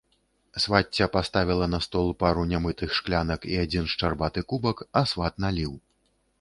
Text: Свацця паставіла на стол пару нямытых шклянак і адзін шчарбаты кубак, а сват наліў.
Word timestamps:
Свацця 0.61 1.07
паставіла 1.15 1.67
на 1.73 1.79
стол 1.87 2.07
пару 2.23 2.47
нямытых 2.53 2.97
шклянак 3.01 3.47
і 3.53 3.61
адзін 3.67 3.85
шчарбаты 3.95 4.39
кубак, 4.55 4.77
а 4.99 5.07
сват 5.13 5.33
наліў. 5.47 5.73